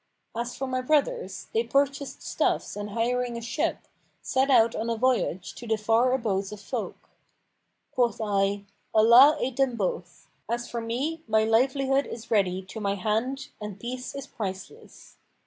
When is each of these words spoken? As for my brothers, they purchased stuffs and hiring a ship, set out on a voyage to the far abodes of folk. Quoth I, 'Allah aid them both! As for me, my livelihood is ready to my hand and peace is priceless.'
As 0.35 0.55
for 0.57 0.65
my 0.65 0.81
brothers, 0.81 1.45
they 1.53 1.63
purchased 1.63 2.23
stuffs 2.23 2.75
and 2.75 2.89
hiring 2.89 3.37
a 3.37 3.41
ship, 3.41 3.81
set 4.23 4.49
out 4.49 4.73
on 4.75 4.89
a 4.89 4.97
voyage 4.97 5.53
to 5.53 5.67
the 5.67 5.77
far 5.77 6.11
abodes 6.13 6.51
of 6.51 6.59
folk. 6.59 7.11
Quoth 7.91 8.19
I, 8.19 8.63
'Allah 8.95 9.37
aid 9.39 9.57
them 9.57 9.75
both! 9.75 10.27
As 10.49 10.67
for 10.67 10.81
me, 10.81 11.21
my 11.27 11.43
livelihood 11.43 12.07
is 12.07 12.31
ready 12.31 12.63
to 12.63 12.79
my 12.79 12.95
hand 12.95 13.49
and 13.61 13.79
peace 13.79 14.15
is 14.15 14.25
priceless.' 14.25 15.17